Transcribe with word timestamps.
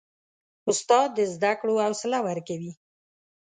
استاد 0.69 1.09
د 1.17 1.19
زده 1.33 1.53
کړو 1.59 1.75
حوصله 1.85 2.19
ورکوي. 2.27 2.71